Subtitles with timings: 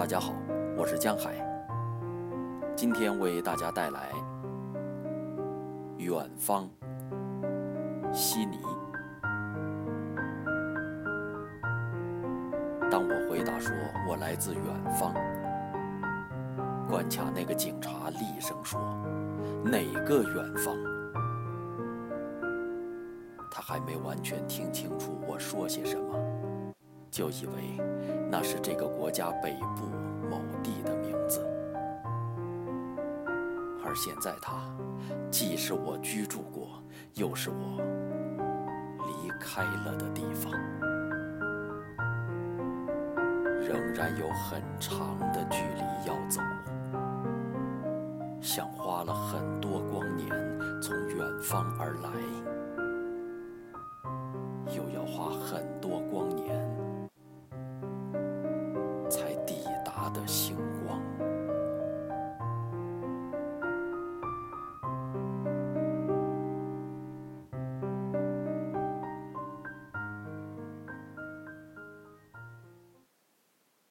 [0.00, 0.32] 大家好，
[0.78, 1.34] 我是江海。
[2.74, 4.10] 今天为大家带来
[5.98, 6.66] 《远方》
[8.10, 8.60] 悉尼。
[12.90, 13.76] 当我回答说
[14.08, 14.62] 我来自远
[14.98, 15.12] 方，
[16.88, 18.80] 关卡那个警察厉声说
[19.62, 20.74] ：“哪个远方？”
[23.52, 26.18] 他还没完全听清楚我说些什么，
[27.10, 27.76] 就以为
[28.30, 29.86] 那是这个国家北部
[30.30, 31.44] 某地的名字。
[33.84, 34.62] 而现在，它
[35.30, 36.80] 既是我居住过，
[37.14, 37.82] 又是我
[38.98, 40.52] 离开了的地方，
[43.60, 46.40] 仍然有很长的距离要走，
[48.40, 50.28] 像花了很多光年
[50.80, 52.10] 从远方而来。
[54.72, 56.46] 又要花很多光年
[60.12, 60.49] 的星